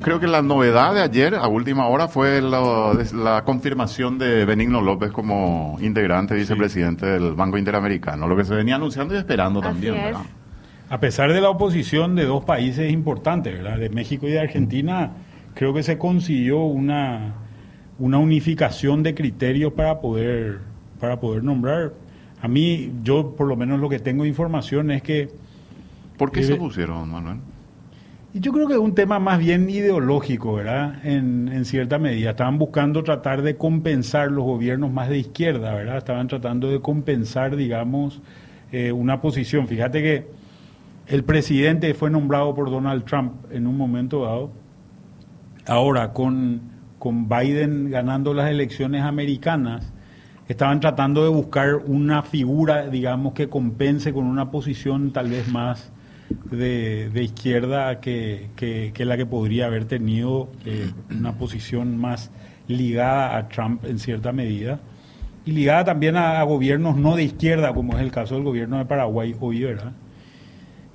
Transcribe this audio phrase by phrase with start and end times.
[0.00, 5.10] creo que la novedad de ayer, a última hora, fue la, confirmación de Benigno López
[5.12, 10.22] como integrante, vicepresidente del Banco Interamericano, lo que se venía anunciando y esperando también, ¿verdad?
[10.88, 13.78] A pesar de la oposición de dos países importantes, ¿verdad?
[13.78, 15.12] De México y de Argentina,
[15.54, 17.34] creo que se consiguió una,
[17.98, 20.60] una unificación de criterios para poder,
[21.00, 21.92] para poder nombrar.
[22.40, 25.28] A mí, yo por lo menos lo que tengo información es que...
[26.16, 27.38] ¿Por qué se opusieron, Manuel?
[28.38, 30.96] Yo creo que es un tema más bien ideológico, ¿verdad?
[31.04, 32.30] En, en, cierta medida.
[32.30, 35.96] Estaban buscando tratar de compensar los gobiernos más de izquierda, ¿verdad?
[35.96, 38.20] Estaban tratando de compensar, digamos,
[38.72, 39.66] eh, una posición.
[39.66, 40.26] Fíjate que
[41.06, 44.50] el presidente fue nombrado por Donald Trump en un momento dado.
[45.66, 46.60] Ahora, con,
[46.98, 49.94] con Biden ganando las elecciones americanas,
[50.46, 55.90] estaban tratando de buscar una figura, digamos, que compense con una posición tal vez más
[56.50, 62.30] de, izquierda que, que, la que podría haber tenido eh, una posición más
[62.68, 64.80] ligada a Trump en cierta medida
[65.44, 68.84] y ligada también a, gobiernos no de izquierda, como es el caso del gobierno de
[68.84, 69.92] Paraguay hoy, ¿verdad?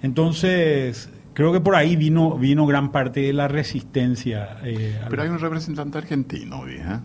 [0.02, 4.58] Entonces, creo que por ahí vino, vino gran parte de la resistencia.
[4.64, 7.00] Eh, Pero hay un representante argentino hoy, ¿eh?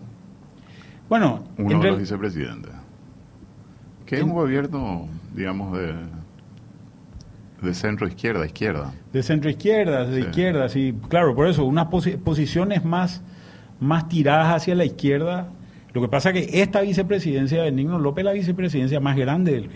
[1.07, 2.73] Bueno, uno de los vicepresidentes.
[4.05, 5.95] Que es un gobierno, digamos, de
[7.61, 8.93] de centro izquierda, izquierda.
[9.11, 10.95] De centro izquierda, de izquierda, sí.
[11.09, 13.21] Claro, por eso, unas posiciones más,
[13.79, 15.49] más tiradas hacia la izquierda.
[15.93, 19.53] Lo que pasa es que esta vicepresidencia de Benigno López es la vicepresidencia más grande
[19.53, 19.69] del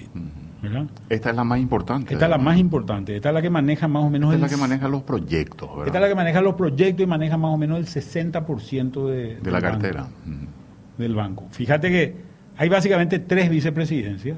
[0.61, 0.85] ¿verdad?
[1.09, 2.13] Esta es la más importante.
[2.13, 3.15] Esta es la más importante.
[3.15, 4.31] Esta es la que maneja más o menos...
[4.31, 5.87] Esta es la que maneja los proyectos, ¿verdad?
[5.87, 9.37] Esta es la que maneja los proyectos y maneja más o menos el 60% de,
[9.37, 10.07] de la cartera.
[10.99, 11.47] del banco.
[11.49, 12.15] Fíjate que
[12.57, 14.37] hay básicamente tres vicepresidencias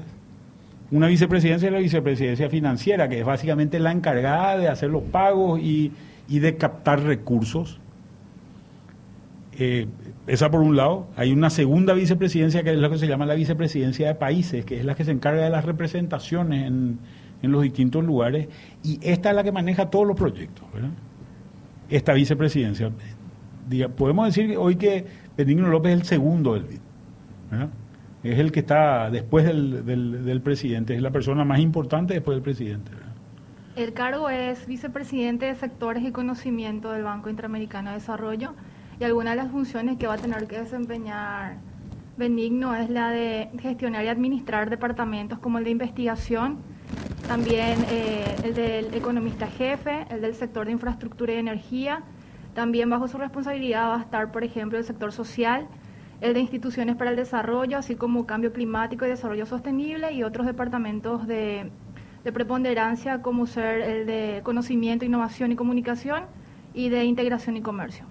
[0.90, 5.60] una vicepresidencia es la vicepresidencia financiera, que es básicamente la encargada de hacer los pagos
[5.60, 5.92] y,
[6.28, 7.78] de captar recursos.
[9.58, 9.86] Eh,
[10.26, 11.06] esa por un lado.
[11.16, 14.78] Hay una segunda vicepresidencia que es lo que se llama la vicepresidencia de países, que
[14.78, 16.98] es la que se encarga de las representaciones en,
[17.42, 18.48] los distintos lugares.
[18.82, 20.64] Y esta es la que maneja todos los proyectos.
[21.90, 22.90] Esta vicepresidencia.
[23.96, 25.04] podemos decir hoy que
[25.36, 26.78] Benigno López es el segundo del BID.
[27.50, 27.68] ¿verdad?
[28.24, 32.42] Es el que está después del, del, presidente, es la persona más importante después del
[32.42, 32.90] presidente.
[33.76, 38.54] El cargo es vicepresidente de sectores y conocimiento del Banco Interamericano de Desarrollo
[38.98, 41.56] y alguna de las funciones que va a tener que desempeñar
[42.16, 46.58] Benigno es la de gestionar y administrar departamentos como el de investigación,
[47.26, 52.02] también eh, el del economista jefe, el del sector de infraestructura y energía.
[52.54, 55.66] También bajo su responsabilidad va a estar, por ejemplo, el sector social,
[56.20, 60.46] el de instituciones para el desarrollo, así como cambio climático y desarrollo sostenible y otros
[60.46, 61.70] departamentos de,
[62.32, 66.24] preponderancia como ser el de conocimiento, innovación y comunicación
[66.72, 68.06] y de integración y comercio.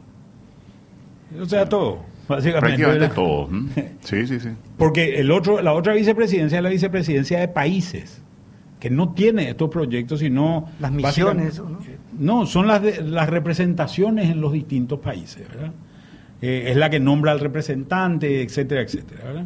[1.42, 2.78] O sea, todo, básicamente.
[2.78, 3.50] Prácticamente todo.
[4.02, 4.50] Sí, sí, sí.
[4.78, 8.22] Porque el otro, la otra vicepresidencia es la vicepresidencia de países,
[8.80, 10.70] que no tiene estos proyectos, sino...
[10.80, 11.80] Las misiones, ¿no?
[12.20, 15.72] No, son las, de, las representaciones en los distintos países, ¿verdad?
[16.46, 19.46] Eh, es la que nombra al representante, etcétera, etcétera.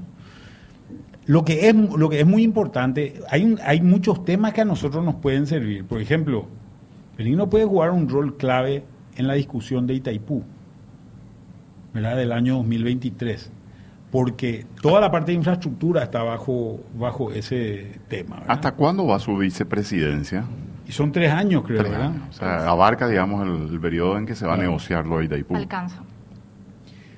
[1.28, 5.06] Lo que es, lo que es muy importante, hay, hay muchos temas que a nosotros
[5.06, 5.86] nos pueden servir.
[5.86, 6.48] Por ejemplo,
[7.16, 8.84] Benigno puede jugar un rol clave
[9.16, 10.42] en la discusión de Itaipú,
[11.94, 12.18] ¿verdad?
[12.18, 13.52] del año 2023,
[14.12, 18.42] porque toda la parte de infraestructura está bajo, bajo ese tema.
[18.48, 20.46] ¿Hasta cuándo va su vicepresidencia?
[20.88, 22.12] Y son tres años, creo, ¿verdad?
[22.28, 25.56] O sea, abarca, digamos, el, periodo en que se va a negociar lo de Itaipú.
[25.56, 26.02] Alcanza.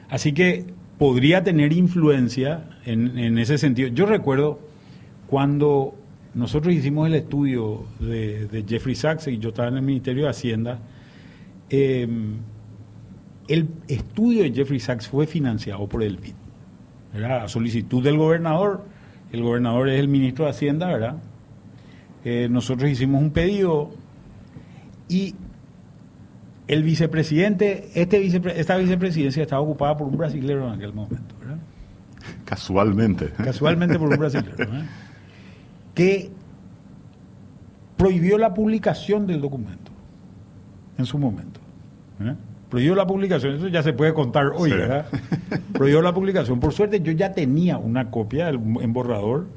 [0.10, 0.66] Así que
[0.98, 3.90] podría tener influencia en, ese sentido.
[3.90, 4.60] Yo recuerdo
[5.28, 5.96] cuando
[6.34, 10.80] nosotros hicimos el estudio de, Jeffrey Sachs y yo estaba en el Ministerio de Hacienda,
[11.70, 12.38] em,
[13.48, 16.34] el estudio de Jeffrey Sachs fue financiado por el BID.
[17.24, 18.84] A solicitud del gobernador,
[19.32, 21.16] el gobernador es el ministro de Hacienda, ¿verdad?
[22.26, 23.92] Eh, nosotros hicimos un pedido
[25.08, 25.34] y
[26.70, 28.24] el vicepresidente, este
[28.60, 31.58] esta vicepresidencia estaba ocupada por un brasilero en aquel momento, ¿verdad?
[32.46, 33.32] Casualmente.
[33.44, 34.86] Casualmente por un brasilero, ¿verdad?
[35.96, 36.30] Que
[37.98, 39.92] prohibió la publicación del documento
[41.00, 41.60] en su momento.
[42.70, 45.08] Prohibió la publicación, eso ya se puede contar hoy, ¿verdad?
[45.74, 46.60] Prohibió la publicación.
[46.60, 49.48] Por suerte yo ya tenía una copia en borrador.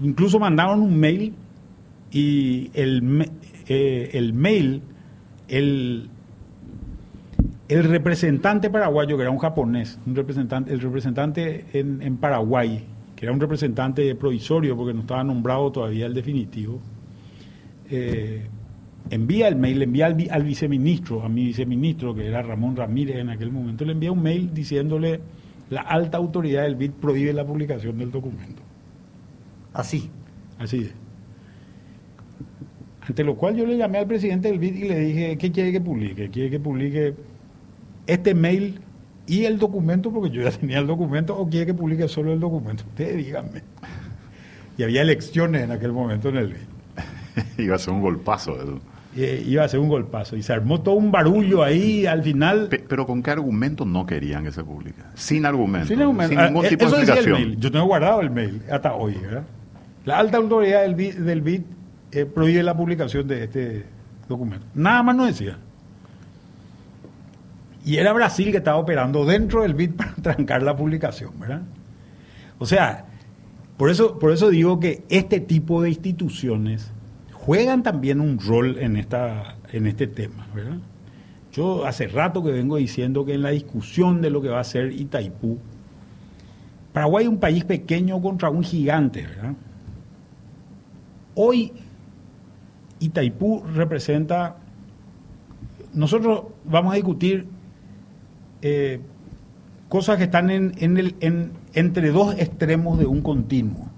[0.00, 1.34] Incluso mandaron un mail
[2.12, 3.28] y el,
[3.66, 4.82] eh, el mail
[5.50, 6.08] el,
[7.68, 12.84] el representante paraguayo, que era un japonés, un representante, el representante en, Paraguay,
[13.16, 16.80] que era un representante provisorio porque no estaba nombrado todavía el definitivo,
[17.90, 18.46] eh,
[19.10, 23.16] envía el mail, le envía al, al, viceministro, a mi viceministro, que era Ramón Ramírez
[23.16, 25.20] en aquel momento, le envía un mail diciéndole
[25.70, 28.62] la alta autoridad del BID prohíbe la publicación del documento.
[29.72, 30.10] Así.
[30.58, 31.09] Así es.
[33.10, 35.72] Ante lo cual yo le llamé al presidente del BID y le dije, ¿qué quiere
[35.72, 36.30] que publique?
[36.30, 37.14] ¿Quiere que publique
[38.06, 38.78] este mail
[39.26, 42.38] y el documento, porque yo ya tenía el documento, o quiere que publique solo el
[42.38, 42.84] documento?
[42.88, 43.62] Ustedes díganme.
[44.78, 47.58] Y había elecciones en aquel momento en el BID.
[47.64, 48.54] Iba a ser un golpazo.
[48.62, 48.78] Eso.
[49.16, 50.36] Eh, iba a ser un golpazo.
[50.36, 52.68] Y se armó todo un barullo ahí al final.
[52.68, 55.00] Pe- pero ¿con qué argumento no querían que se publique?
[55.16, 55.88] Sin argumento.
[55.88, 56.40] Sin argumento.
[56.40, 57.56] ningún Ah, tipo eso de explicación.
[57.60, 59.16] Yo tengo guardado el mail hasta hoy.
[59.20, 59.42] ¿verdad?
[60.06, 61.60] La alta autoridad del BID, del BID,
[62.12, 63.84] eh, prohíbe la publicación de este
[64.28, 64.66] documento.
[64.74, 65.58] Nada más no decía.
[67.84, 71.62] Y era Brasil que estaba operando dentro del BID para trancar la publicación, ¿verdad?
[72.58, 73.04] O sea,
[73.76, 76.90] por eso, por eso digo que este tipo de instituciones
[77.32, 80.76] juegan también un rol en, esta, en este tema, ¿verdad?
[81.52, 84.64] Yo hace rato que vengo diciendo que en la discusión de lo que va a
[84.64, 85.58] ser Itaipú,
[86.92, 89.54] Paraguay es un país pequeño contra un gigante, ¿verdad?
[91.34, 91.72] Hoy
[93.00, 94.56] Itaipú representa,
[95.94, 97.46] nosotros vamos a discutir
[98.62, 99.00] eh,
[99.88, 103.88] cosas que están en, en el, en- entre dos extremos de un continuo.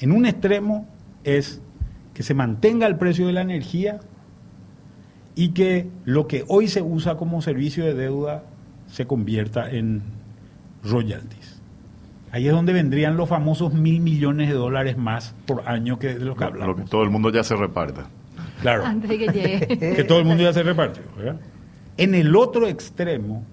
[0.00, 0.86] En un extremo
[1.24, 1.60] es
[2.14, 4.00] que se mantenga el precio de la energía
[5.34, 8.42] y que lo que hoy se usa como servicio de deuda
[8.90, 10.02] se convierta en
[10.82, 11.57] royalties.
[12.30, 16.24] Ahí es donde vendrían los famosos mil millones de dólares más por año que de
[16.24, 16.90] los que Lo que hablamos.
[16.90, 18.06] todo el mundo ya se reparta.
[18.60, 19.78] Claro Antes de que llegue.
[19.96, 21.02] que todo el mundo ya se repartió.
[21.16, 21.40] ¿verdad?
[21.96, 23.44] En el otro extremo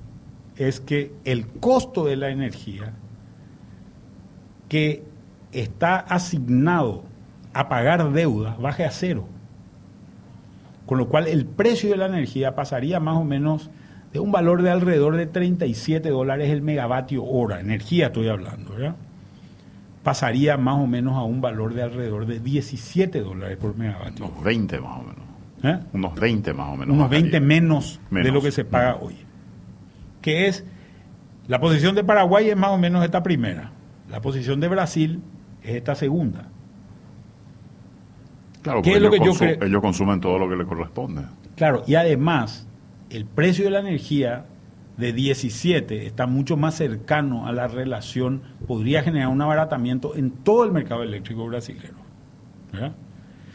[0.58, 2.94] es que el costo de la energía
[4.70, 5.04] que
[5.52, 7.04] está asignado
[7.54, 9.26] a pagar deuda baje a cero.
[10.86, 13.70] Con lo cual el precio de la energía pasaría más o menos
[14.16, 18.96] de un valor de alrededor de 37 dólares el megavatio hora, energía estoy hablando, ¿verdad?
[20.04, 24.28] Pasaría más o menos a un valor de alrededor de 17 dólares por megavatio.
[24.28, 25.26] Unos 20 más o menos.
[25.64, 25.86] ¿eh?
[25.92, 26.96] Unos 20 más o menos.
[26.96, 27.46] unos 20 bajaría.
[27.46, 29.18] menos, de lo que se paga hoy.
[30.22, 30.64] Que es,
[31.50, 33.72] la posición de Paraguay es más o menos esta primera,
[34.10, 35.20] la posición de Brasil
[35.62, 36.48] es esta segunda.
[38.62, 39.68] Claro, ¿Qué porque es lo ellos, que yo creo?
[39.68, 41.24] ellos consumen todo lo que les corresponde.
[41.58, 42.66] Claro, y además,
[43.10, 44.46] el precio de la energía
[44.98, 50.64] de 17 está mucho más cercano a la relación, podría generar un abaratamiento en todo
[50.64, 51.94] el mercado eléctrico brasileño.
[52.72, 52.94] ¿verdad?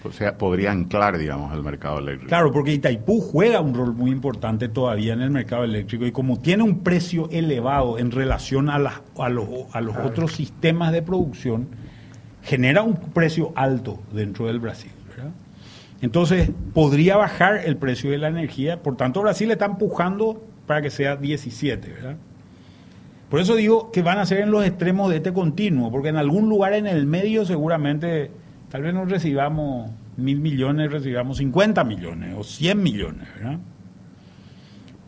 [0.02, 2.28] O sea, podría anclar, digamos, el mercado eléctrico.
[2.28, 6.38] Claro, porque Itaipú juega un rol muy importante todavía en el mercado eléctrico y como
[6.38, 11.02] tiene un precio elevado en relación a, las- a los, a los otros sistemas de
[11.02, 11.68] producción,
[12.42, 14.90] genera un precio alto dentro del Brasil.
[15.10, 15.32] ¿verdad?
[16.02, 20.90] Entonces, podría bajar el precio de la energía, por tanto Brasil está empujando para que
[20.90, 21.88] sea 17.
[21.88, 22.16] ¿verdad?
[23.28, 26.16] Por eso digo que van a ser en los extremos de este continuo, porque en
[26.16, 28.30] algún lugar en el medio seguramente
[28.70, 33.58] tal vez no recibamos mil millones, recibamos 50 millones o 100 millones, ¿verdad?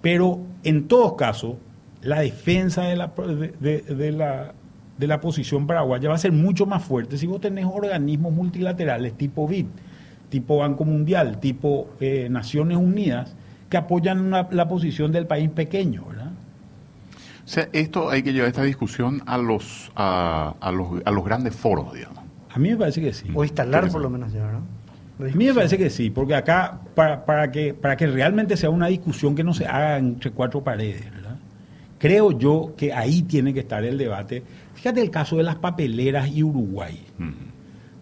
[0.03, 1.57] Pero en todos casos,
[2.03, 3.13] la defensa de la,
[3.61, 4.53] de la,
[4.99, 9.15] de la posición paraguaya va a ser mucho más fuerte si vos tenés organismos multilaterales
[9.15, 9.67] tipo BID,
[10.33, 13.35] tipo Banco Mundial, tipo eh, Naciones Unidas,
[13.69, 16.31] que apoyan una- la posición del país pequeño, ¿verdad?
[17.45, 21.25] O sea, esto hay que llevar esta discusión a los, a, a los, a los
[21.25, 22.19] grandes foros, digamos.
[22.55, 23.27] A mí me parece que sí.
[23.35, 27.25] O instalar por lo menos ya, A mí me parece que sí, porque acá, para,
[27.25, 31.11] para, que, para que realmente sea una discusión que no se haga entre cuatro paredes,
[31.13, 31.37] ¿verdad?
[31.99, 34.43] Creo yo que ahí tiene que estar el debate.
[34.75, 37.05] Fíjate el caso de las papeleras y Uruguay.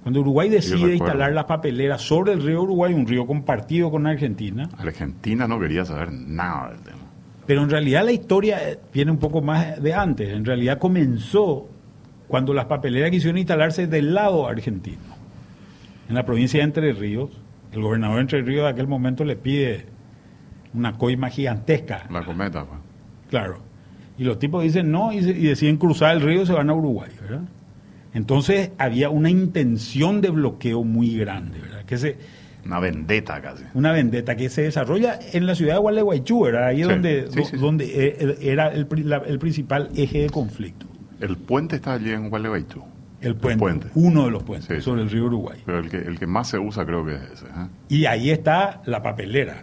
[0.03, 4.69] Cuando Uruguay decide instalar las papeleras sobre el río Uruguay, un río compartido con Argentina,
[4.79, 6.99] Argentina no quería saber nada del tema.
[7.47, 10.29] pero en realidad la historia eh, viene un poco más de antes.
[10.33, 11.69] En realidad comenzó
[12.29, 15.03] cuando las papeleras quisieron instalarse del lado argentino.
[16.09, 17.31] En la provincia de Entre Ríos,
[17.73, 19.85] el gobernador de Entre Ríos de aquel momento le pide
[20.75, 22.07] una coima gigantesca.
[22.11, 22.81] La cometa, pues.
[23.29, 23.59] Claro.
[24.17, 26.71] Y los tipos dicen no y, se- y deciden cruzar el río y se van
[26.71, 27.41] a Uruguay, ¿verdad?
[28.15, 31.85] Entonces había una intención de bloqueo muy grande, ¿verdad?
[31.85, 32.17] Que se,
[32.67, 33.65] Una vendetta casi.
[33.75, 36.67] una vendetta que se desarrolla en la ciudad de Gualeguaychú, ¿verdad?
[36.67, 37.57] Ahí es Sí, donde, sí, do- sí.
[37.57, 40.87] donde eh, era el, la- el principal eje de conflicto.
[41.21, 42.83] El puente está allí en Gualeguaychú.
[43.21, 43.87] El puente, puente.
[43.95, 45.61] uno de los puentes sobre el río Uruguay.
[45.67, 47.45] Pero el que, el que más se usa creo que es ese.
[47.47, 47.67] ¿eh?
[47.91, 49.63] Y ahí está la papelera.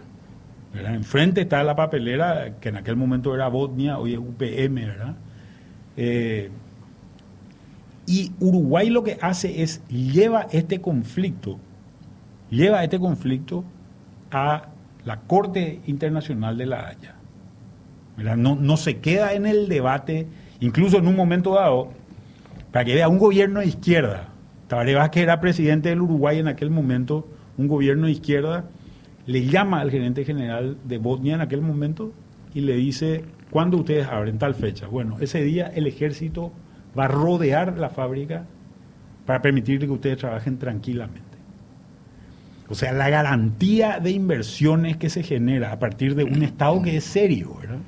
[0.74, 0.94] ¿verdad?
[0.94, 5.16] Enfrente está la papelera, que en aquel momento era Botnia, hoy es UPM, ¿verdad?
[5.96, 6.52] Eh,
[8.08, 11.60] y Uruguay lo que hace es lleva este conflicto,
[12.50, 13.66] lleva este conflicto
[14.32, 14.68] a
[15.06, 17.16] la Corte Internacional de la Haya.
[18.38, 20.26] No, no se queda en el debate,
[20.62, 21.90] incluso en un momento dado,
[22.72, 24.30] para que vea un gobierno de izquierda.
[24.68, 28.66] Tabaré Vázquez era presidente del Uruguay en aquel momento, un gobierno de izquierda,
[29.26, 32.14] le llama al gerente general de Bosnia en aquel momento
[32.54, 34.88] y le dice, ¿cuándo ustedes abren tal fecha?
[34.88, 36.52] Bueno, ese día el ejército
[36.98, 38.44] va a rodear la fábrica
[39.26, 41.22] para permitir que ustedes trabajen tranquilamente.
[42.70, 46.98] O sea, la garantía de inversiones que se genera a partir de un Estado que
[46.98, 47.80] es serio, ¿verdad?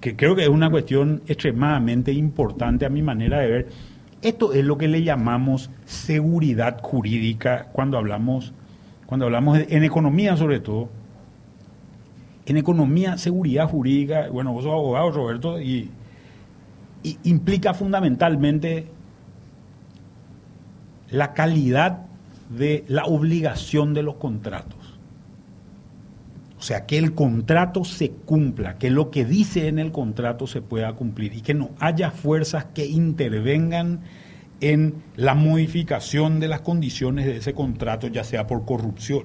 [0.00, 3.68] que creo que es una cuestión extremadamente importante a mi manera de ver.
[4.22, 8.52] Esto es lo que le llamamos seguridad jurídica cuando hablamos,
[9.06, 10.88] cuando hablamos en economía sobre todo.
[12.46, 15.90] En economía, seguridad jurídica, bueno, vos sos abogado, Roberto, y
[17.24, 18.86] implica fundamentalmente
[21.10, 22.06] la calidad
[22.50, 24.78] de la obligación de los contratos.
[26.58, 30.60] O sea, que el contrato se cumpla, que lo que dice en el contrato se
[30.60, 34.00] pueda cumplir y que no haya fuerzas que intervengan
[34.60, 39.24] en la modificación de las condiciones de ese contrato, ya sea por corrupción,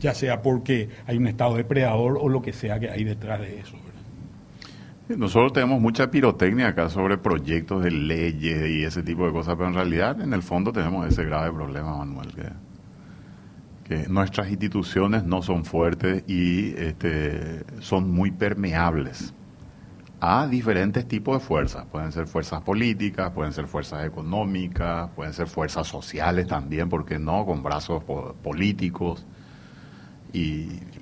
[0.00, 3.60] ya sea porque hay un Estado depredador o lo que sea que hay detrás de
[3.60, 3.76] eso.
[5.16, 9.68] Nosotros tenemos mucha pirotecnia acá sobre proyectos de leyes y ese tipo de cosas, pero
[9.68, 12.28] en realidad en el fondo tenemos ese grave problema, Manuel,
[13.84, 19.34] que nuestras instituciones no son fuertes y este, son muy permeables
[20.20, 21.86] a diferentes tipos de fuerzas.
[21.90, 27.44] Pueden ser fuerzas políticas, pueden ser fuerzas económicas, pueden ser fuerzas sociales también, porque no?
[27.44, 28.04] Con brazos
[28.42, 29.26] políticos.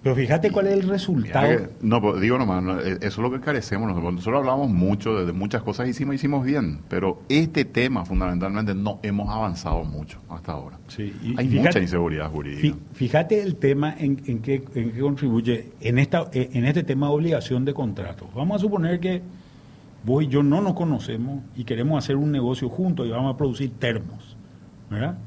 [0.03, 1.69] Pero fíjate cuál es el resultado.
[1.81, 3.95] no, pues, digo nomás, eh, eso es lo que carecemos.
[3.95, 9.29] Nosotros hablamos mucho de, muchas cosas, hicimos, hicimos bien, pero este tema fundamentalmente no hemos
[9.29, 10.79] avanzado mucho hasta ahora.
[10.89, 12.77] Sí, Hay mucha inseguridad jurídica.
[12.93, 17.09] Fíjate el tema en, en, qué, en qué contribuye en, esta, eh, en este tema
[17.09, 18.29] de obligación de contrato.
[18.35, 19.23] Vamos a suponer que
[20.05, 23.37] vos y yo no nos conocemos y queremos hacer un negocio juntos y vamos a
[23.37, 24.37] producir termos,
[24.91, 25.19] ¿verdad?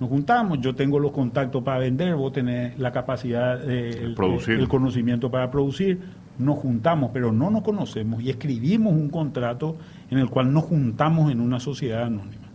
[0.00, 5.30] Nos juntamos, yo tengo los contactos para vender, vos tenés la capacidad, de, el, conocimiento
[5.30, 6.00] para producir,
[6.38, 9.76] nos juntamos, pero no nos conocemos y escribimos un contrato
[10.10, 12.46] en el cual nos juntamos en una sociedad anónima.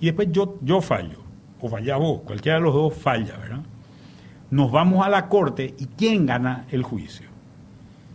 [0.00, 1.18] Y después yo, yo fallo,
[1.60, 3.60] o falla vos, cualquiera de los dos falla, ¿verdad?
[4.50, 7.26] Nos vamos a la corte y ¿quién gana el juicio?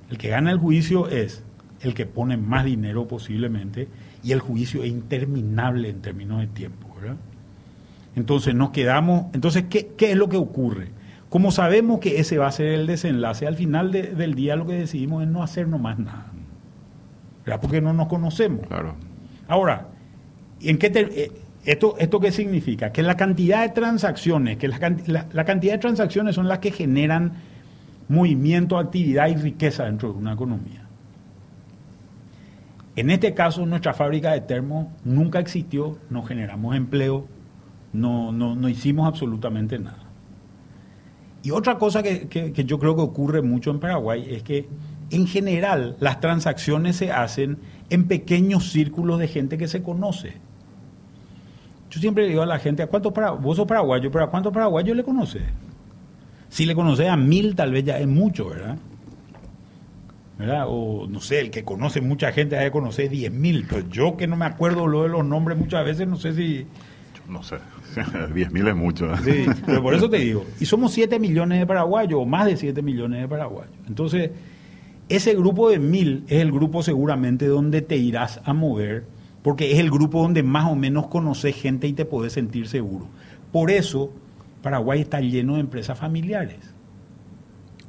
[0.10, 1.44] El que gana el juicio es
[1.82, 3.88] el que pone más dinero posiblemente
[4.24, 7.18] y el juicio es interminable en términos de tiempo, ¿verdad?
[8.16, 10.90] Entonces nos quedamos, entonces, ¿qué, es lo que ocurre?
[11.30, 14.74] Como sabemos que ese va a ser el desenlace, al final del día lo que
[14.74, 16.28] decidimos es no hacer más nada.
[17.44, 17.60] ¿Verdad?
[17.60, 18.68] Porque no nos conocemos.
[18.68, 18.96] Claro.
[19.48, 19.88] Ahora,
[20.62, 21.32] ¿en qué eh,
[21.66, 22.92] esto, ¿esto qué significa?
[22.92, 27.34] Que la cantidad de transacciones, que la, la cantidad de transacciones son las que generan
[28.10, 30.84] movimiento, actividad y riqueza dentro de una economía.
[32.96, 37.26] En este caso, nuestra fábrica de termos nunca existió, no generamos empleo,
[37.94, 40.04] no, no, no hicimos absolutamente nada.
[41.44, 44.68] Y otra cosa que, que, yo creo que ocurre mucho en Paraguay es que
[45.10, 47.58] en general las transacciones se hacen
[47.90, 50.34] en pequeños círculos de gente que se conoce.
[51.92, 54.96] Yo siempre digo a la gente, ¿a cuántos vos sos paraguayo, pero ¿a cuántos paraguayos
[54.96, 55.44] le conoces?
[56.50, 58.78] Si le conoces a mil, tal vez ya es mucho, ¿verdad?
[60.38, 60.66] ¿verdad?
[60.68, 64.28] O no sé, el que conoce mucha gente debe conocer diez mil, pero yo que
[64.28, 66.66] no me acuerdo lo de los nombres muchas veces, no sé si...
[67.28, 67.58] no sé.
[67.96, 69.18] 10.000 es mucho.
[69.18, 70.46] Sí, pero por eso te digo.
[70.60, 73.74] Y somos 7 millones de paraguayos, o más de 7 millones de paraguayos.
[73.88, 74.32] Entonces,
[75.10, 79.06] ese grupo de 1.000 es el grupo seguramente donde te irás a mover,
[79.42, 83.08] porque es el grupo donde más o menos conoces gente y te puedes sentir seguro.
[83.52, 84.12] Por eso,
[84.62, 86.58] Paraguay está lleno de empresas familiares.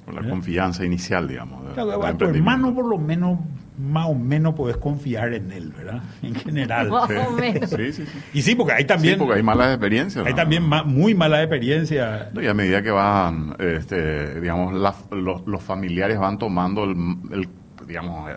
[0.05, 1.73] Por la confianza inicial, digamos.
[1.73, 3.39] Claro, tu hermano por lo menos
[3.77, 6.03] más o menos podés confiar en él, ¿verdad?
[6.23, 6.89] En general.
[6.91, 7.71] Más o menos.
[7.71, 9.15] Sí, sí, Y sí, porque hay también...
[9.15, 10.25] Sí, porque hay malas experiencias.
[10.27, 12.29] Hay también muy malas experiencias.
[12.41, 14.75] y a medida que van, este, digamos,
[15.11, 17.49] los, familiares van tomando el,
[17.87, 18.31] digamos,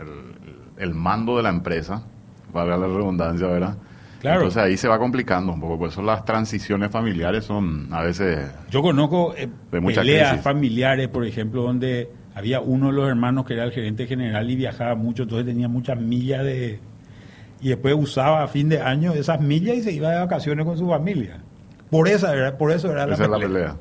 [0.77, 2.03] el, mando de la empresa,
[2.51, 3.77] valga la redundancia, ¿verdad?
[4.21, 4.37] Claro.
[4.37, 8.49] Entonces ahí se va complicando un poco, por eso las transiciones familiares son a veces...
[8.71, 13.63] Yo conozco eh, peleas familiares, por ejemplo, donde había uno de los hermanos que era
[13.63, 16.79] el gerente general y viajaba mucho, entonces tenía muchas millas de...
[17.61, 20.77] Y después usaba a fin de año esas millas y se iba de vacaciones con
[20.77, 21.39] su familia.
[21.89, 23.75] Por, esa, por eso era la pelea.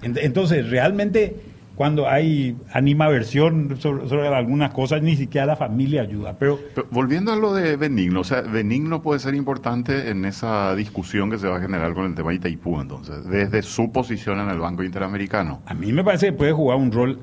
[0.02, 1.34] entonces, realmente
[1.76, 6.36] cuando hay animaversión sobre, sobre algunas cosas, ni siquiera la familia ayuda.
[6.38, 10.74] Pero, Pero volviendo a lo de Benigno, o sea, Benigno puede ser importante en esa
[10.74, 14.40] discusión que se va a generar con el tema de Itaipú, entonces, desde su posición
[14.40, 15.60] en el Banco Interamericano.
[15.66, 17.18] A mí me parece que puede jugar un rol.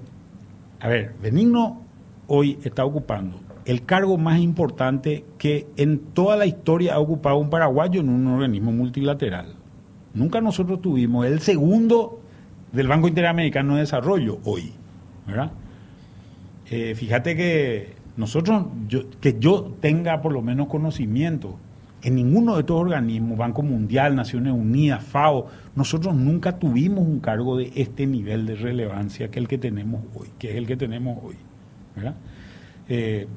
[0.79, 1.81] A ver, Benigno
[2.27, 7.49] hoy está ocupando el cargo más importante que en toda la historia ha ocupado un
[7.49, 9.53] paraguayo en un organismo multilateral.
[10.13, 12.20] Nunca nosotros tuvimos el segundo
[12.71, 14.71] del Banco Interamericano de Desarrollo hoy,
[15.27, 15.51] ¿verdad?
[16.69, 18.65] Eh, fíjate que nosotros,
[19.19, 21.57] que yo tenga por lo menos conocimiento,
[22.03, 27.57] en ninguno de estos organismos, Banco Mundial, Naciones Unidas, FAO, nosotros nunca tuvimos un cargo
[27.57, 31.19] de este nivel de relevancia que el que tenemos hoy, que es el que tenemos
[31.23, 31.35] hoy,
[31.95, 32.15] ¿verdad?
[32.89, 33.27] Eh,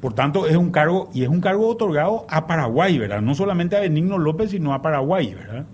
[0.00, 3.20] por tanto, es un cargo, y es un cargo otorgado a Paraguay, ¿verdad?
[3.20, 5.64] No solamente a Benigno López, sino a Paraguay, ¿verdad?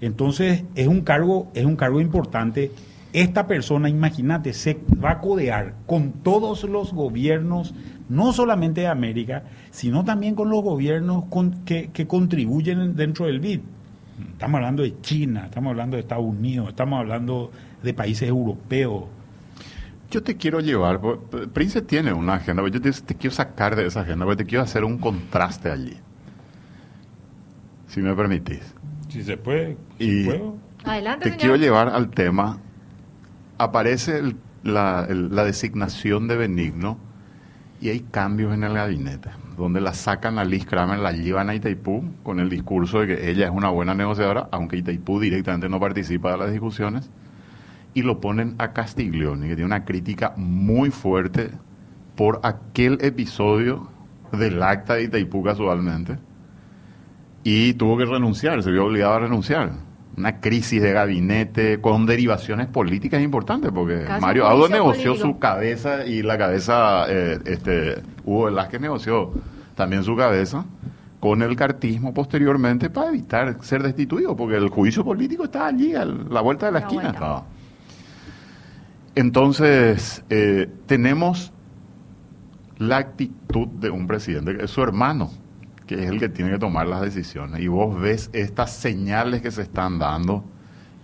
[0.00, 2.72] Entonces, es un cargo, es un cargo importante.
[3.12, 7.74] Esta persona, imagínate, se va a codear con todos los gobiernos,
[8.08, 11.24] no solamente de América, sino también con los gobiernos
[11.64, 13.60] que, que contribuyen dentro del BID.
[14.32, 17.50] Estamos hablando de China, estamos hablando de Estados Unidos, estamos hablando
[17.82, 19.04] de países europeos.
[20.10, 21.00] Yo te quiero llevar,
[21.52, 24.48] Prince tiene una agenda, pero yo te, te quiero sacar de esa agenda, porque te
[24.48, 25.96] quiero hacer un contraste allí.
[27.88, 28.74] Si me permitís.
[29.10, 30.56] Si se puede, Y- ¿puedo?
[30.84, 31.40] Adelante, Te señor.
[31.40, 32.58] quiero llevar al tema.
[33.58, 36.96] Aparece el- la, el- la designación de Benigno
[37.80, 41.54] y hay cambios en el gabinete, donde la sacan a Liz Kramer, la llevan a
[41.54, 45.80] Itaipú con el discurso de que ella es una buena negociadora, aunque Itaipú directamente no
[45.80, 47.10] participa de las discusiones,
[47.92, 51.50] y lo ponen a Castiglioni, que tiene una crítica muy fuerte
[52.16, 53.88] por aquel episodio
[54.32, 56.16] del acta de Itaipú casualmente,
[57.44, 59.70] y tuvo que renunciar, se vio obligado a renunciar.
[60.16, 65.28] Una crisis de gabinete con derivaciones políticas importantes, porque Casi Mario Audo negoció político.
[65.34, 69.32] su cabeza y la cabeza, eh, este, Hugo Velázquez negoció
[69.76, 70.64] también su cabeza
[71.20, 76.04] con el cartismo posteriormente para evitar ser destituido, porque el juicio político está allí, a
[76.04, 77.02] la vuelta de la La esquina.
[77.02, 77.18] vuelta.
[77.18, 77.44] estaba.
[79.14, 81.52] Entonces, eh, tenemos
[82.78, 85.30] la actitud de un presidente, que es su hermano,
[85.90, 87.60] que es el que tiene que tomar las decisiones.
[87.60, 90.44] Y vos ves estas señales que se están dando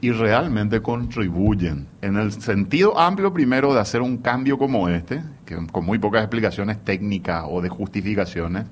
[0.01, 5.57] y realmente contribuyen en el sentido amplio primero de hacer un cambio como este, que
[5.73, 8.67] con muy pocas explicaciones técnicas o de justificaciones,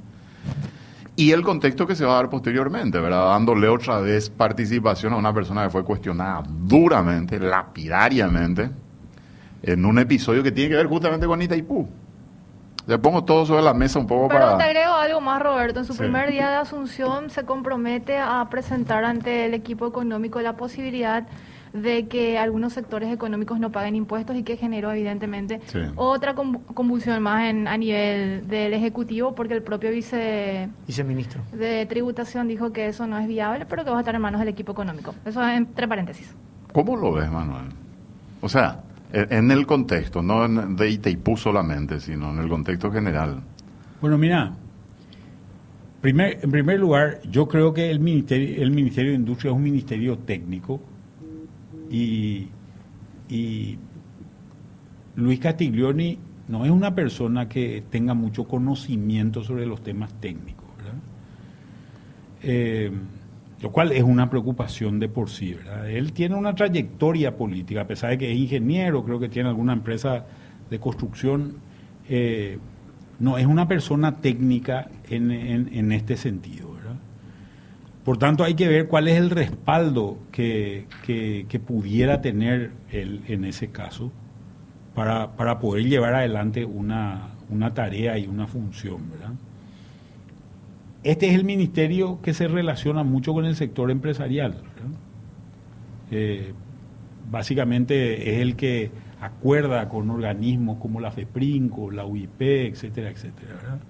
[1.16, 3.30] y el contexto que se va a dar posteriormente, ¿verdad?
[3.30, 8.70] Dándole otra vez participación a una persona que fue cuestionada duramente, lapidariamente,
[9.64, 11.88] en un episodio que tiene que ver justamente con Itaipú.
[12.86, 14.58] Le pongo todo sobre la mesa un poco Pero para...
[14.58, 15.80] te agrego algo más, Roberto.
[15.80, 16.00] En su Sí.
[16.00, 21.24] primer día de asunción se compromete a presentar ante el equipo económico la posibilidad
[21.72, 25.80] de que algunos sectores económicos no paguen impuestos y que generó evidentemente Sí.
[25.96, 31.40] otra conv- convulsión más en, a nivel del Ejecutivo porque el propio vice Viceministro.
[31.52, 34.38] de tributación dijo que eso no es viable, pero que va a estar en manos
[34.38, 35.14] del equipo económico.
[35.24, 36.32] Eso es entre paréntesis.
[36.72, 37.64] ¿Cómo lo ves, Manuel?
[38.40, 38.78] O sea,
[39.14, 43.40] en el contexto, no en- de Itaipú solamente, sino en el contexto general.
[44.00, 44.52] Bueno, mira,
[46.00, 49.62] primer, en primer lugar, yo creo que el ministerio, el ministerio de Industria es un
[49.62, 50.80] ministerio técnico
[51.90, 52.48] y,
[53.28, 53.78] y
[55.16, 60.94] Luis Castiglioni no es una persona que tenga mucho conocimiento sobre los temas técnicos, ¿verdad?
[62.42, 62.90] Eh,
[63.62, 65.88] lo cual es una preocupación de por sí, ¿verdad?
[65.88, 69.72] Él tiene una trayectoria política, a pesar de que es ingeniero, creo que tiene alguna
[69.72, 70.24] empresa
[70.70, 71.54] de construcción,
[72.08, 72.58] eh,
[73.20, 76.96] no es una persona técnica en, en- este sentido, ¿verdad?
[78.04, 83.22] Por tanto, hay que ver cuál es el respaldo que, que- que pudiera tener él
[83.28, 84.12] en ese caso
[84.94, 89.32] para, para poder llevar adelante una, una tarea y una función, ¿verdad?
[91.04, 94.56] Este es el ministerio que se relaciona mucho con el sector empresarial.
[96.10, 96.52] Eh,
[97.30, 98.90] básicamente es el que
[99.20, 103.80] acuerda con organismos como la FEPRINCO, la UIP, etcétera, etcétera.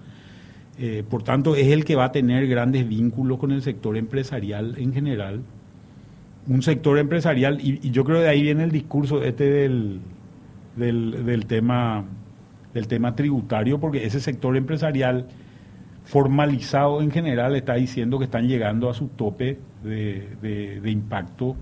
[0.77, 4.75] Eh, por tanto, es el que va a tener grandes vínculos con el sector empresarial
[4.77, 5.39] en general.
[6.47, 10.01] Un sector empresarial, y, yo creo que de ahí viene el discurso este del,
[10.75, 12.03] del tema,
[12.73, 15.27] del tema tributario, porque ese sector empresarial
[16.05, 21.55] formalizado en general está diciendo que están llegando a su tope de, de- impacto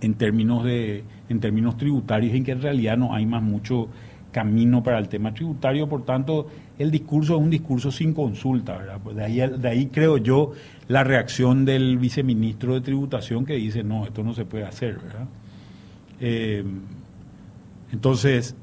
[0.00, 3.88] en términos de en términos tributarios en que en realidad no hay más mucho
[4.30, 5.88] camino para el tema tributario.
[5.88, 9.86] Por tanto el discurso es un discurso sin consulta verdad Pues de ahí de ahí
[9.86, 10.52] creo yo
[10.88, 15.26] la reacción del viceministro de tributación que dice no esto no se puede hacer verdad
[16.20, 16.64] Eh,
[17.92, 18.54] Entonces,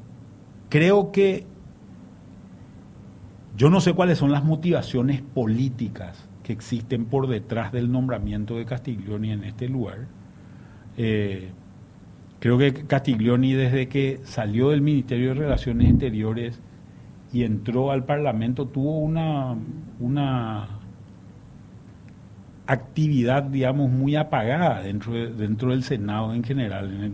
[0.69, 1.45] creo que
[3.61, 8.65] yo no sé cuáles son las motivaciones políticas que existen por detrás del nombramiento de
[8.65, 9.99] Castiglioni en este lugar.
[10.97, 11.51] Eh,
[12.39, 16.59] creo que Castiglioni desde que salió del Ministerio de Relaciones Exteriores
[17.31, 19.55] y entró al Parlamento tuvo una,
[19.99, 20.67] una
[22.65, 27.11] actividad, digamos, muy apagada dentro, dentro del Senado en general.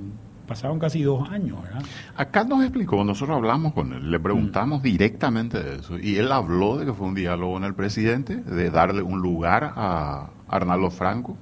[0.47, 1.83] Pasaron casi dos años, ¿verdad?
[2.15, 6.77] Acá nos explicó, nosotros hablamos con él, le preguntamos directamente de eso, y él habló
[6.77, 11.37] de que fue un diálogo con el presidente, de darle un lugar a Arnaldo Franco,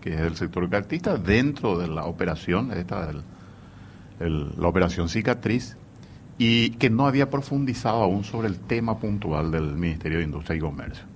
[0.00, 3.10] que es del sector cartista, dentro de la operación, esta
[4.20, 5.76] la operación cicatriz,
[6.38, 10.60] y que no había profundizado aún sobre el tema puntual del Ministerio de Industria y
[10.60, 11.13] Comercio.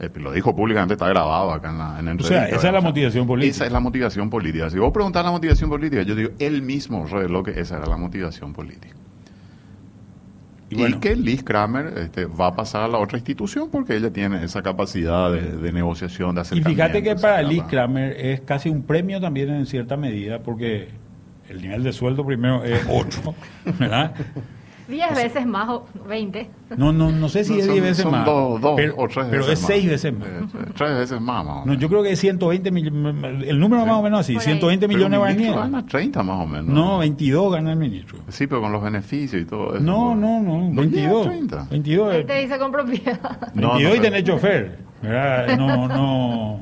[0.00, 2.80] Eh, lo dijo públicamente, está grabado acá en la, en O sea, esa es la
[2.80, 3.54] motivación política.
[3.54, 4.68] Esa es la motivación política.
[4.70, 7.96] Si vos preguntás la motivación política, yo digo, él mismo reveló que esa era la
[7.96, 8.94] motivación política.
[10.70, 14.42] Y, que Liz Kramer este, va a pasar a la otra institución porque ella tiene
[14.42, 19.20] esa capacidad de, negociación, de Y fíjate que para Liz Kramer es casi un premio
[19.20, 20.88] también en cierta medida porque
[21.48, 23.34] el nivel de sueldo primero es 8,
[23.78, 24.14] ¿verdad?
[24.88, 26.50] 10 veces más o 20.
[26.76, 28.24] No, no, no sé si es 10 veces más.
[28.26, 30.28] Dos, dos pero, o tres pero veces es 6 veces más.
[30.28, 33.48] Eh, tres veces más, No, yo creo que es 120 millones.
[33.48, 35.54] El número más o menos así: 120 millones de guaraníes.
[35.54, 36.66] gana 30 más o menos.
[36.66, 38.18] No, 22 gana el ministro.
[38.28, 39.80] Sí, pero con los beneficios y todo eso.
[39.82, 40.74] No, no, no.
[40.74, 41.26] 22.
[41.26, 41.66] 30.
[41.70, 42.14] 22.
[42.14, 43.38] Él te dice con propiedad.
[43.54, 44.78] 22 y tenés chofer.
[45.56, 46.60] No, no.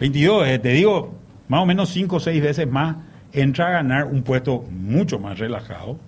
[0.00, 1.12] 22, eh, te digo,
[1.48, 2.96] más o menos 5 o 6 veces más
[3.32, 5.98] entra a ganar un puesto mucho más relajado.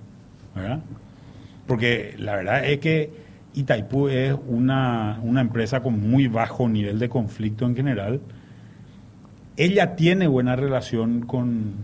[0.54, 0.80] ¿verdad?
[1.66, 3.10] Porque la verdad es que
[3.54, 8.20] Itaipú es una, empresa con muy bajo nivel de conflicto en general.
[9.56, 11.74] Ella tiene buena relación con,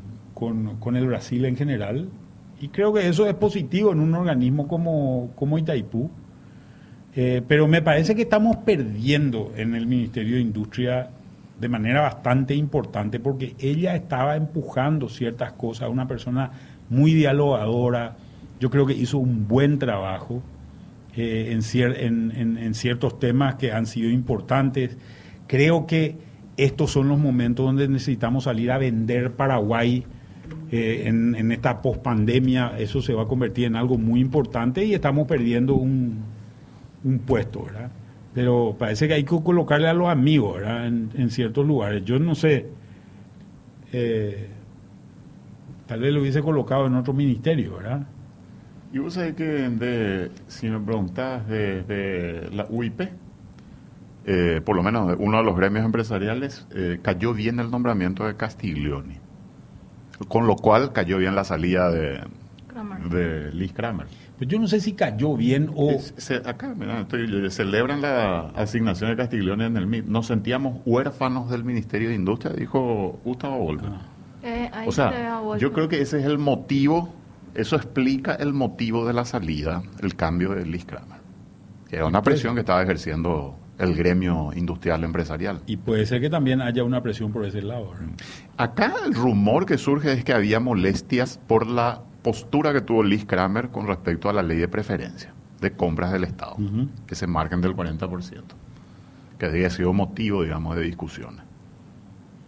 [0.94, 2.08] el Brasil en general
[2.60, 6.10] y creo que eso es positivo en un organismo como, como Itaipú.
[7.14, 11.10] Eh, pero me parece que estamos perdiendo en el Ministerio de Industria
[11.60, 16.50] de manera bastante importante porque ella estaba empujando ciertas cosas, una persona
[16.88, 18.16] muy dialogadora,
[18.60, 20.42] yo creo que hizo un buen trabajo
[21.16, 24.96] eh, en, ciertos temas que han sido importantes.
[25.46, 26.16] Creo que
[26.56, 30.04] estos son los momentos donde necesitamos salir a vender Paraguay
[30.70, 32.74] eh, en, esta pospandemia.
[32.78, 36.22] Eso se va a convertir en algo muy importante y estamos perdiendo un,
[37.26, 37.90] puesto, ¿verdad?
[38.34, 40.86] Pero parece que hay que colocarle a los amigos, ¿verdad?
[40.86, 42.04] En, ciertos lugares.
[42.04, 42.66] Yo no sé.
[43.92, 44.48] Eh,
[45.86, 48.06] tal vez lo hubiese colocado en otro ministerio, ¿verdad?
[48.92, 53.02] Yo sé que de, si me preguntas de, la UIP,
[54.24, 58.36] eh, por lo menos uno de los gremios empresariales, eh, cayó bien el nombramiento de
[58.36, 59.16] Castiglioni,
[60.28, 62.20] con lo cual cayó bien la salida de,
[63.10, 64.06] de Liz Kramer.
[64.38, 66.00] Pues yo no sé si cayó bien o...
[66.46, 67.06] acá, mira,
[67.50, 70.06] celebran la asignación de Castiglioni en el MIT.
[70.06, 73.88] Nos sentíamos huérfanos del Ministerio de Industria, dijo Gustavo Volga.
[73.88, 74.02] Ah.
[74.42, 77.12] Eh, o sea, yo creo que ese es el motivo
[77.58, 81.18] eso explica el motivo de la salida, el cambio de Liz Kramer,
[81.90, 85.60] que es una presión que estaba ejerciendo el gremio industrial empresarial.
[85.66, 87.94] Y puede ser que también haya una presión por ese lado.
[88.56, 93.24] Acá el rumor que surge es que había molestias por la postura que tuvo Liz
[93.24, 96.56] Kramer con respecto a la ley de preferencia de compras del Estado,
[97.08, 98.42] que se marquen del 40%,
[99.36, 101.42] que había sido motivo, digamos, de discusiones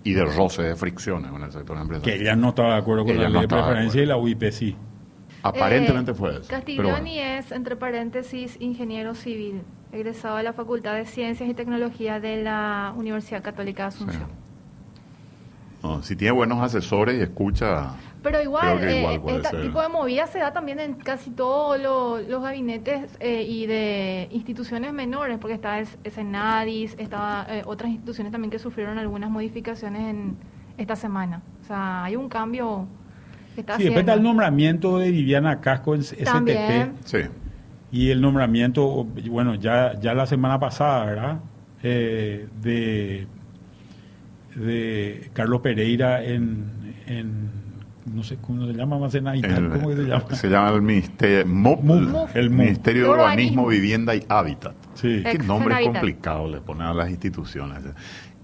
[0.04, 2.16] y de roce, de fricciones con el sector empresarial.
[2.16, 4.76] Que ella no estaba de acuerdo con la ley de preferencia y la UIP sí.
[5.42, 6.48] Aparentemente fue eso.
[6.48, 12.42] Castiglioni es, entre paréntesis, ingeniero civil, egresado de la Facultad de Ciencias y Tecnología de
[12.42, 14.28] la Universidad Católica de Asunción.
[16.02, 17.94] si tiene buenos asesores y escucha...
[18.22, 23.16] Pero igual, eh, este tipo de movida se da también en casi todos los gabinetes
[23.18, 28.98] eh, y de instituciones menores, porque está Senadis, estaba eh, otras instituciones también que sufrieron
[28.98, 30.36] algunas modificaciones en
[30.76, 31.40] esta semana.
[31.62, 32.86] O sea, hay un cambio
[33.76, 37.04] sí, después está el nombramiento de Viviana Casco en STP.
[37.04, 37.18] Sí.
[37.92, 41.38] Y el nombramiento, bueno, ya, ya la semana pasada, ¿verdad?
[41.82, 43.26] Eh, de,
[44.54, 46.64] de Carlos Pereira en,
[47.06, 47.50] en
[48.14, 50.34] no sé cómo se llama, más ¿cómo se llama?
[50.34, 51.40] Se llama el Ministerio,
[52.34, 54.74] el Ministerio de Urbanismo, Vivienda y Hábitat.
[54.94, 55.22] Sí.
[55.22, 57.78] Qué nombre complicado le ponen a las instituciones.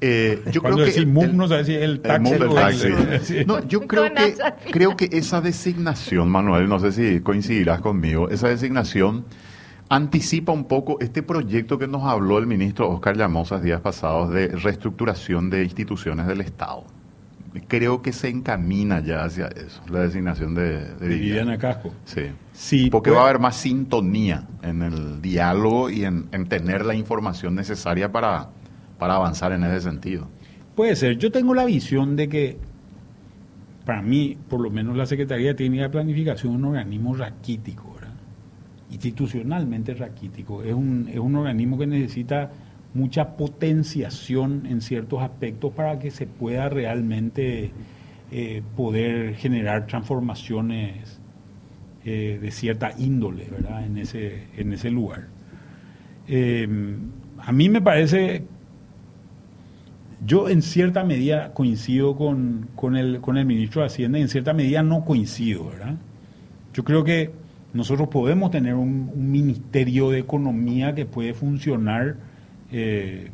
[0.01, 2.35] Eh, yo creo que el, no sé si el taxi,
[3.47, 4.35] No, yo creo que
[4.71, 9.25] creo que esa designación, Manuel, no sé si coincidirás conmigo, esa designación
[9.89, 14.49] anticipa un poco este proyecto que nos habló el ministro Oscar Llamosas días pasados de
[14.49, 16.85] reestructuración de instituciones del Estado.
[17.69, 21.17] creo que se encamina ya hacia eso, la designación de, de de Viviana.
[21.55, 21.93] Viviana Casco.
[22.05, 22.23] Sí.
[22.53, 26.85] Sí, Porque pues- va a haber más sintonía en el diálogo y en, en tener
[26.85, 28.49] la información necesaria para,
[28.99, 30.29] para avanzar en ese sentido.
[30.75, 31.19] Puede ser.
[31.19, 32.57] Yo tengo la visión de que,
[33.85, 37.95] para mí, por lo menos la Secretaría de Técnica de Planificación es un organismo raquítico,
[37.95, 38.15] ¿verdad?
[38.91, 40.63] institucionalmente raquítico.
[40.63, 42.51] Es un, es un organismo que necesita
[42.95, 47.71] mucha potenciación en ciertos aspectos para que se pueda realmente
[48.31, 51.19] eh, poder generar transformaciones
[52.05, 53.85] eh, de cierta índole ¿verdad?
[53.85, 55.27] En, ese, en ese lugar.
[56.29, 56.67] Eh,
[57.39, 58.45] a mí me parece
[60.25, 64.29] yo en cierta medida coincido con, con, el, con el ministro de Hacienda y en
[64.29, 65.95] cierta medida no coincido, ¿verdad?
[66.73, 67.31] Yo creo que
[67.75, 72.17] nosotros podemos tener un, un ministerio de economía que puede funcionar,
[72.73, 73.31] eh,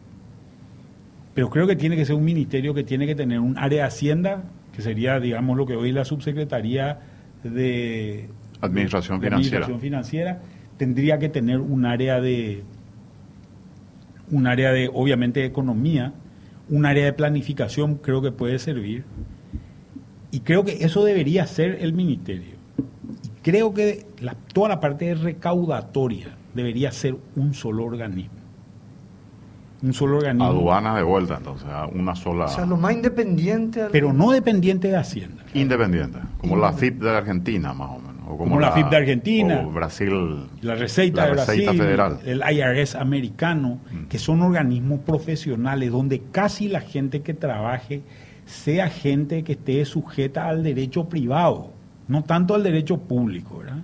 [1.35, 3.89] pero creo que tiene que ser un ministerio que tiene que tener un área de
[3.89, 4.43] Hacienda,
[4.75, 6.99] que sería, digamos, lo que hoy es la subsecretaría
[7.45, 8.29] de
[8.61, 9.67] Administración de financiera.
[9.67, 10.39] Administración financiera,
[10.79, 12.63] tendría que tener un área de
[14.31, 16.13] un área de obviamente de economía,
[16.71, 19.05] un área de planificación creo que puede servir
[20.31, 22.53] y creo que eso debería ser el ministerio.
[23.25, 28.33] Y creo que la- toda la parte recaudatoria debería ser un solo organismo.
[29.83, 30.45] Un solo organismo.
[30.47, 33.83] Aduanas de vuelta, entonces, a una sola O sea, lo más independiente.
[33.83, 35.43] al- Pero no dependiente de Hacienda.
[35.55, 38.12] independiente, como la FIP de Argentina, más o menos.
[38.29, 39.61] O Como la FIP de Argentina.
[39.67, 40.47] O Brasil.
[40.63, 42.19] La Receita La de Receita Brasil, Federal.
[42.25, 44.05] el IRS americano, Mm.
[44.09, 48.03] que son organismos profesionales donde casi la gente que trabaje
[48.47, 51.71] sea gente que esté sujeta al derecho privado,
[52.09, 53.79] no tanto al derecho público, ¿verdad?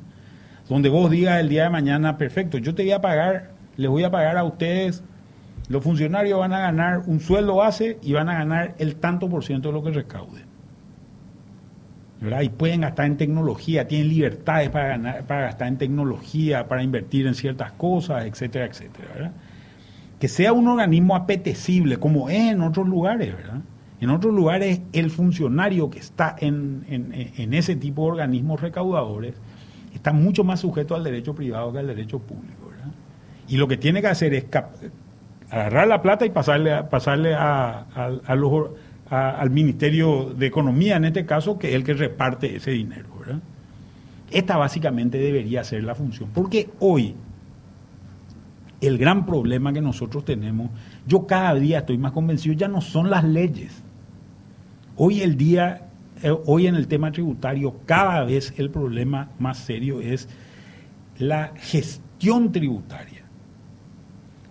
[0.68, 4.04] Donde vos digas el día de mañana, perfecto, yo te voy a pagar, les voy
[4.04, 5.02] a pagar a ustedes,
[5.68, 9.44] los funcionarios van a ganar un sueldo base y van a ganar el tanto por
[9.44, 10.47] ciento de lo que recauden.
[12.42, 17.26] Y pueden gastar en tecnología, tienen libertades para, ganar, para gastar en tecnología, para invertir
[17.26, 19.08] en ciertas cosas, etcétera, etcétera.
[19.14, 19.32] ¿verdad?
[20.18, 23.60] Que sea un organismo apetecible, como es en otros lugares, ¿verdad?
[24.00, 29.34] En otros lugares, el funcionario que está en, en- ese tipo de organismos recaudadores
[29.94, 32.54] está mucho más sujeto al derecho privado que al derecho público.
[33.48, 34.44] Y lo que tiene que hacer es
[35.50, 38.70] agarrar la plata y pasarle pasarle a, a- a los-
[39.10, 43.06] al Ministerio de Economía, en este caso, que es el que reparte ese dinero.
[44.30, 46.28] Esta básicamente debería ser la función.
[46.34, 47.14] Porque hoy
[48.80, 50.70] el gran problema que nosotros tenemos,
[51.06, 53.72] yo cada día estoy más convencido, ya no son las leyes.
[54.96, 55.82] Hoy el día,
[56.22, 60.28] eh, hoy en el tema tributario, cada vez el problema más serio es
[61.18, 63.22] la gestión tributaria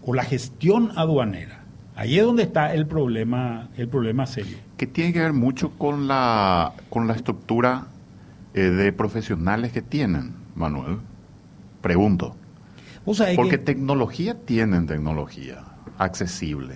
[0.05, 1.59] o la gestión aduanera.
[1.97, 4.57] Ahí es donde está el problema, el problema serio.
[4.77, 7.87] Que tiene que ver mucho con la, con la estructura
[8.53, 10.97] eh, de profesionales que tienen, Manuel.
[11.81, 12.35] Pregunto.
[13.03, 15.63] Porque que- tecnología tienen tecnología
[15.97, 16.75] accesible.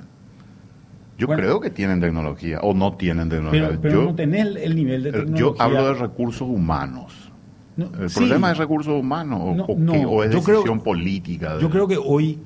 [1.20, 1.44] Yo Bueno.
[1.44, 3.68] creo que tienen tecnología o no tienen tecnología.
[3.68, 5.40] pero, pero yo, no tenés el, el nivel de eh, tecnología.
[5.40, 7.30] yo hablo de recursos humanos.
[7.78, 8.16] No, ¿El sí.
[8.16, 11.56] problema es recursos humanos o, No, o no, es creo- decisión política?
[11.58, 12.40] de- Yo creo que hoy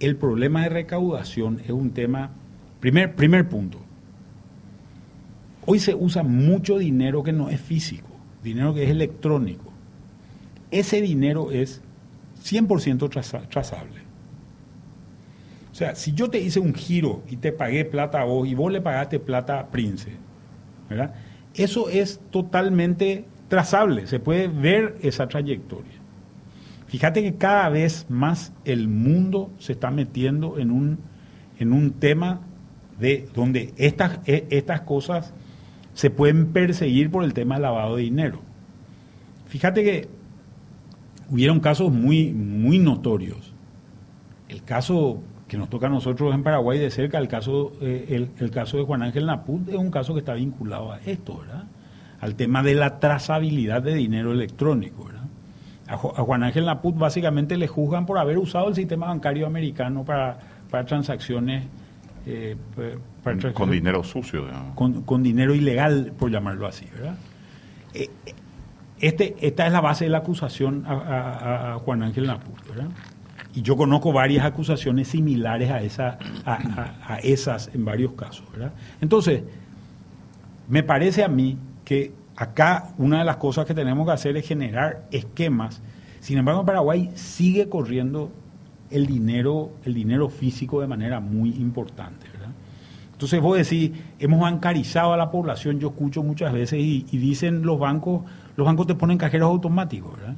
[0.00, 2.30] el problema de recaudación es un tema,
[2.80, 3.78] primer, primer punto,
[5.64, 8.08] hoy se usa mucho dinero que no es físico,
[8.44, 9.64] dinero que es electrónico.
[10.70, 11.80] Ese dinero es
[12.44, 14.06] 100% traza- trazable.
[15.72, 18.54] O sea, si yo te hice un giro y te pagué plata a vos y
[18.54, 20.10] vos le pagaste plata a Prince,
[20.88, 21.14] ¿verdad?
[21.54, 25.92] Eso es totalmente trazable, se puede ver esa trayectoria.
[26.88, 30.98] Fíjate que cada vez más el mundo se está metiendo en un,
[31.58, 32.40] en un tema
[33.00, 35.32] de donde estas, e- estas cosas
[35.94, 38.40] se pueden perseguir por el tema del lavado de dinero.
[39.48, 40.08] Fíjate que
[41.30, 43.52] hubieron casos muy, muy notorios.
[44.48, 48.28] El caso que nos toca a nosotros en Paraguay de cerca, el caso, eh, el,
[48.38, 51.64] el caso de Juan Ángel Naput, es un caso que está vinculado a esto, ¿verdad?
[52.20, 55.25] Al tema de la trazabilidad de dinero electrónico, ¿verdad?
[55.88, 59.46] A, Ju- a Juan Ángel Naput básicamente le juzgan por haber usado el sistema bancario
[59.46, 60.38] americano para,
[60.70, 61.64] para transacciones,
[62.26, 62.56] eh,
[63.54, 64.46] con dinero sucio.
[64.46, 64.74] digamos.
[64.74, 67.16] con, con dinero ilegal, por llamarlo así, ¿verdad?
[67.94, 68.10] Eh,
[68.98, 72.66] Este, esta es la base de la acusación a, a- a- a Juan Ángel Naput,
[72.66, 72.88] ¿verdad?
[73.54, 78.72] Y yo conozco varias acusaciones similares a, esa, a esas en varios casos, ¿verdad?
[79.00, 79.42] Entonces,
[80.68, 84.46] me parece a mí que acá una de las cosas que tenemos que hacer es
[84.46, 85.80] generar esquemas.
[86.20, 88.30] Sin embargo, en Paraguay sigue corriendo
[88.90, 92.50] el dinero, el dinero físico de manera muy importante, ¿verdad?
[93.12, 97.78] Entonces vos decís, hemos bancarizado a la población, yo escucho muchas veces y, dicen los
[97.78, 98.22] bancos,
[98.56, 100.36] los bancos te ponen cajeros automáticos, ¿verdad?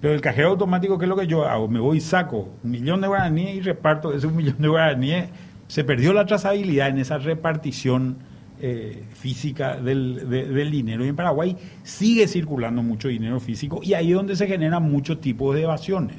[0.00, 1.68] Pero el cajero automático, ¿qué es lo que yo hago?
[1.68, 5.28] Me voy y saco un millón de guaraníes y reparto ese un millón de guaraníes.
[5.68, 8.16] Se perdió la trazabilidad en esa repartición
[8.60, 11.04] eh, física del, de- del dinero.
[11.04, 15.20] Y en Paraguay sigue circulando mucho dinero físico y ahí es donde se generan muchos
[15.20, 16.16] tipos de evasiones.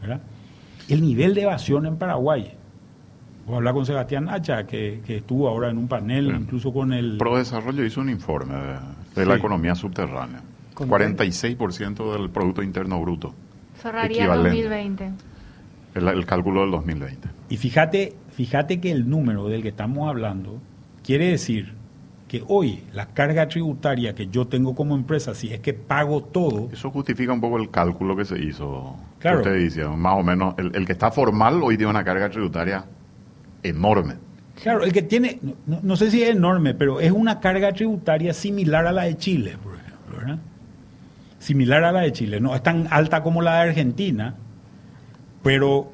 [0.00, 0.20] ¿verdad?
[0.88, 2.52] El nivel de evasión en Paraguay.
[3.46, 6.36] Voy a hablar con Sebastián Hacha, que, que estuvo ahora en un panel, Sí.
[6.42, 7.16] incluso con el...
[7.18, 10.42] Prodesarrollo hizo un informe de, de la economía subterránea.
[10.74, 13.34] Con- 46% del Producto Interno Bruto.
[13.80, 14.62] Cerraría el Equivalente.
[14.62, 15.10] 2020.
[15.94, 17.28] El, el cálculo del 2020.
[17.48, 20.58] Y fíjate, fíjate que el número del que estamos hablando
[21.06, 21.72] quiere decir
[22.28, 26.68] que hoy la carga tributaria que yo tengo como empresa, si es que pago todo,
[26.72, 28.96] Eso justifica un poco el cálculo que se hizo.
[29.20, 29.42] Claro.
[29.42, 32.28] Que usted dice, más o menos, el, el que está formal hoy tiene una carga
[32.28, 32.84] tributaria
[33.62, 34.14] enorme.
[34.62, 37.72] claro, el que tiene, no- no, no sé si es enorme, pero es una carga
[37.72, 40.38] tributaria similar a la de Chile, por ejemplo, ¿verdad?
[41.38, 44.34] Similar a la de Chile, no es tan alta como la de Argentina,
[45.44, 45.92] pero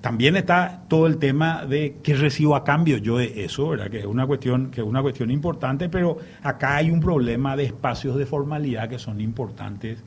[0.00, 3.90] también está todo el tema de qué recibo a cambio yo de eso, ¿verdad?
[3.90, 7.64] Que es una cuestión, que es una cuestión importante, pero acá hay un problema de
[7.64, 9.98] espacios de formalidad que son importantes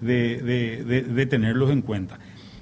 [0.00, 2.18] de, de- de- de tenerlos en cuenta.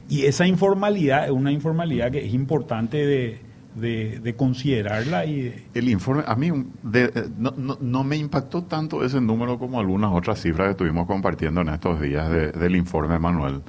[0.08, 3.38] Y esa informalidad es una informalidad que es importante de,
[3.76, 6.50] de- de considerarla y El informe, a mí
[6.82, 10.70] de- eh, no, no- no me impactó tanto ese número como algunas otras cifras que
[10.72, 13.60] estuvimos compartiendo en estos días de- del informe Manuel.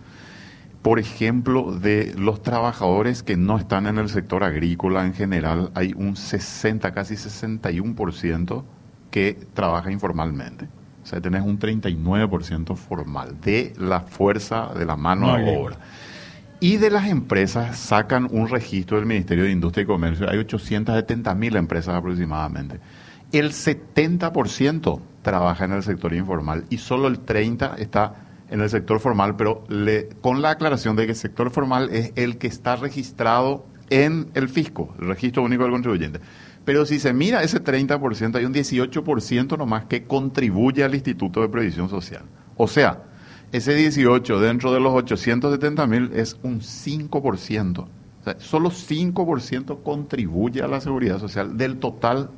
[0.81, 5.93] Por ejemplo, de los trabajadores que no están en el sector agrícola en general, hay
[5.95, 8.63] un 60, casi 61%
[9.11, 10.67] que trabaja informalmente.
[11.03, 15.77] O sea, tenés un 39% formal de la fuerza de la mano No de obra.
[16.59, 20.29] Y de las empresas sacan un registro del Ministerio de Industria y Comercio.
[20.29, 22.79] Hay 870 mil empresas aproximadamente.
[23.31, 28.13] El 70% trabaja en el sector informal y solo el 30% está
[28.51, 32.11] en el sector formal, pero le- con la aclaración de que el sector formal es
[32.15, 36.19] el que está registrado en el fisco, el registro único del contribuyente.
[36.63, 41.49] Pero si se mira ese 30%, hay un 18% nomás que contribuye al Instituto de
[41.49, 42.23] Previsión Social.
[42.55, 43.03] O sea,
[43.51, 47.79] ese 18 dentro de los 870 mil es un 5%.
[47.79, 52.29] O sea, solo 5% contribuye a la seguridad social del total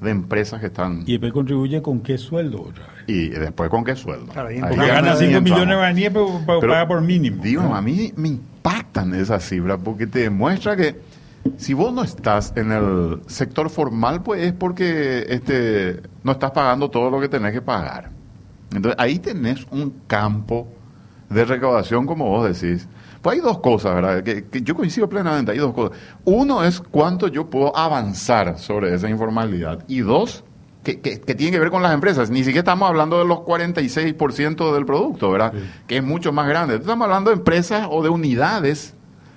[0.00, 1.02] de empresas que están...
[1.06, 3.04] y después contribuye con qué sueldo otra vez.
[3.06, 4.32] Y después con qué sueldo.
[4.32, 5.42] Claro, y Ahí gana ahí 5 entramos.
[5.42, 7.42] millones de guaraníes, pero, pero Pero, paga por mínimo.
[7.42, 7.74] Digo, ¿no?
[7.74, 10.96] a mí me impactan esas cifras porque te demuestra que
[11.56, 16.90] si vos no estás en el sector formal, pues es porque este, no estás pagando
[16.90, 18.10] todo lo que tenés que pagar.
[18.72, 20.68] Entonces ahí tenés un campo
[21.28, 22.88] de recaudación, como vos decís.
[23.22, 24.22] Pues hay dos cosas, ¿verdad?
[24.22, 25.98] Que, que yo coincido plenamente, hay dos cosas.
[26.24, 29.84] Uno es cuánto yo puedo avanzar sobre esa informalidad.
[29.88, 30.44] Y dos,
[30.84, 32.30] que, que, que tiene que ver con las empresas.
[32.30, 35.52] Ni siquiera estamos hablando de los 46% del producto, ¿verdad?
[35.52, 35.60] Sí.
[35.88, 36.76] Que es mucho más grande.
[36.76, 38.94] Estamos hablando de empresas o de unidades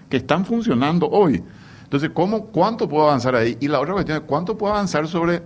[0.09, 1.43] que están funcionando hoy.
[1.83, 3.57] Entonces, ¿cómo, ¿cuánto puedo avanzar ahí?
[3.59, 5.41] Y la otra cuestión es cuánto puedo avanzar sobre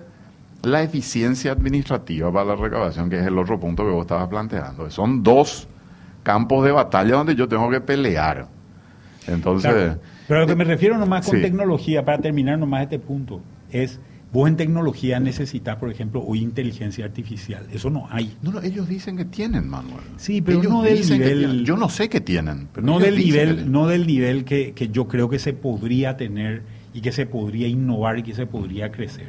[0.64, 4.90] la eficiencia administrativa para la recaudación, que es el otro punto que vos estabas planteando.
[4.90, 5.70] Son dos
[6.24, 8.48] campos de batalla donde yo tengo que pelear.
[9.28, 10.00] Entonces, Claro.
[10.28, 11.42] Pero a lo que me refiero nomás con Sí.
[11.42, 14.00] tecnología, para terminar nomás este punto, es,
[14.32, 17.66] vos en tecnología necesitas, por ejemplo, hoy inteligencia artificial.
[17.74, 18.36] Eso no hay.
[18.42, 20.04] no, no, ellos dicen que tienen, Manuel.
[20.18, 21.64] Sí, pero Ellos no del que nivel-.
[21.66, 22.68] Yo no sé qué tienen.
[22.74, 23.72] pero No del que nivel, tienen.
[23.72, 26.62] no del nivel que, que yo creo que se podría tener
[26.94, 29.28] y que se podría innovar y que se podría crecer.